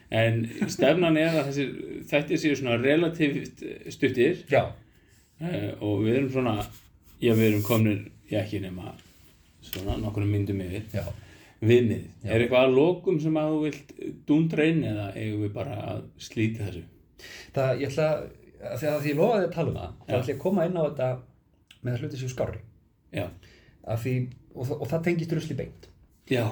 [0.09, 1.73] En stefnan er að þessir
[2.09, 4.45] þættir séu svona relatíft stuttir.
[4.49, 4.65] Já,
[5.43, 6.57] uh, og við erum svona,
[7.21, 8.95] já við erum komnir, já ekki nema
[9.69, 11.05] svona nokkurnu myndum yfir, já.
[11.59, 12.05] Viðmið.
[12.23, 12.31] Já.
[12.31, 13.89] Er eitthvað að lokum sem að þú vilt
[14.29, 16.85] dúndra inn eða eigum við bara að slíta þessu?
[17.57, 18.11] Það, ég ætla
[18.59, 20.67] að því að því ég lofaði að tala um það þá ætla ég að koma
[20.67, 21.09] inn á þetta
[21.83, 22.61] með að hluti séu skári
[23.15, 23.25] Já,
[23.89, 24.15] af því,
[24.59, 25.89] og, og það tengist rusli beint.
[26.29, 26.45] Já,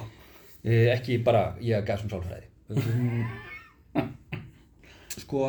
[0.63, 2.47] eh, ekki bara ég gaf sem sálfræði.
[5.17, 5.43] Sko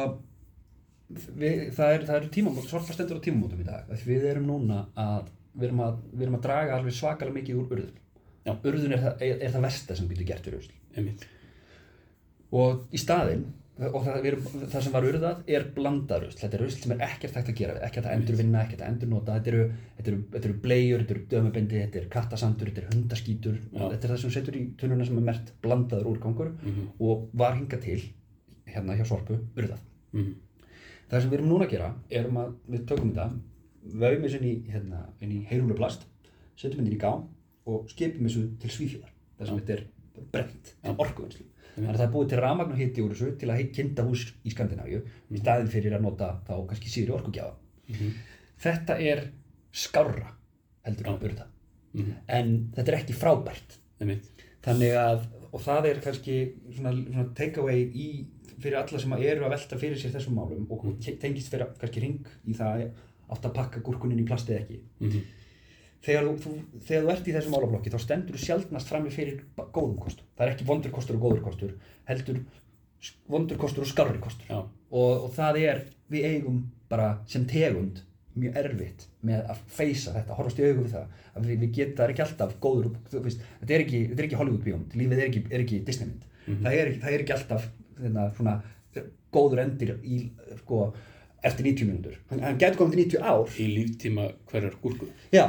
[1.08, 3.88] við, það er, það er tímamót svarta stendur á tímamótum í dag.
[4.04, 7.72] Við erum núna að við erum að, við erum að draga alveg svakalega mikið úr
[7.76, 7.96] urðun.
[8.46, 8.52] Já.
[8.56, 11.24] urðun er það, er, er það versta sem getur gert fyrir rusl einmitt.
[12.54, 13.42] og í staðinn
[13.78, 17.02] og það, erum, það sem var urðað er blandað rusl þetta er rusl sem er
[17.06, 19.36] ekkert hægt að gera ekkert að endurvinna, ekkert að endurnota.
[19.38, 19.66] Þetta eru,
[19.98, 23.60] þetta eru, þetta eru bleiur, þetta eru dömubindi þetta er kattasandur, þetta er hundaskítur.
[23.72, 23.84] Já.
[23.92, 26.88] þetta er það sem setur í tunnuna sem er mert blandaður úrgangur Mhm.
[27.00, 28.00] og var hingað til
[28.66, 29.78] hérna hjá Sorpu urðað.
[30.12, 30.34] Mhm.
[31.10, 33.30] það sem við erum núna að gera erum að við tökum þetta
[33.94, 36.02] vöfum þessu inn í, hérna, í heyrúluplast
[36.56, 37.22] setjum þetta inn í gám
[37.66, 39.84] og skipum þessu til svífjóðar þar sem þetta er
[40.32, 41.44] brent til orkuvinnslu
[41.78, 44.24] þannig að það er búið til rafmagn og hitti úr þessu til að kinda hús
[44.44, 47.54] í Skandinavíu í staðin fyrir að nota þá kannski síðri orkugjafa
[47.88, 48.10] Mhm.
[48.60, 49.22] þetta er
[49.72, 50.32] skárra
[50.84, 51.46] heldur en urða
[51.94, 52.12] Mhm.
[52.28, 53.78] en þetta er ekki frábært
[54.62, 56.34] þannig að og það er kannski
[56.76, 58.08] svona, svona takeaway í
[58.60, 61.18] fyrir alla sem eru að velta fyrir sér þessum málum og mm.
[61.20, 62.90] tengist fyrir kannski ring í það
[63.30, 65.22] átt að pakka gúrkunin í plast eða ekki Mhm.
[66.06, 66.52] Þegar þú,
[66.86, 70.26] þegar þú ert í þessum málablokki þá stendur þú sjaldnast frammi fyrir ba- góðum kostum.
[70.38, 71.72] Það er ekki vondur kostur og góður kostur
[72.08, 72.42] heldur
[73.30, 74.46] vondur kostur og skárri kostur.
[74.90, 75.80] Og, og það er,
[76.10, 78.00] við eigum bara sem tegund
[78.38, 81.06] mjög erfitt með að feysa þetta, horfast í augu við það.
[81.34, 84.22] Að við, við geta, það er ekki alltaf góður þú veist, þetta er ekki, þetta
[84.22, 86.26] er ekki Hollywood bíómynd lífið er ekki, er ekki Disneymynd.
[86.48, 88.54] Það, er, ekki- það er ekki alltaf þeirna, svona,
[89.34, 90.20] góður endir í,
[90.62, 90.78] sko,
[91.44, 92.14] eftir 90 mínútur.
[92.30, 93.52] Hann, hann getur komið til 90 ár.
[93.58, 95.10] Í líftíma hverjar gúrku.
[95.34, 95.44] já,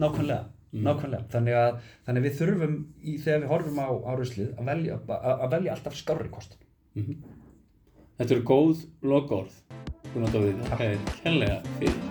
[0.00, 0.44] nákvæmlega
[0.82, 4.70] nákvæmlega, þannig að, þannig að við þurfum í, þegar við horfum á, á ruslið að
[4.70, 6.56] velja, að, að velja alltaf skárri kost.
[6.94, 9.58] Þetta eru góð lokaorð.
[10.14, 12.02] Gunnar Dóðið, það er kærlega fyrir.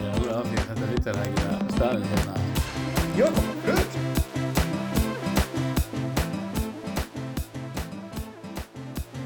[0.00, 2.34] Já, alveg af því að þetta vitar það ekki að staðið hérna.
[3.20, 3.28] já,
[3.68, 3.83] röð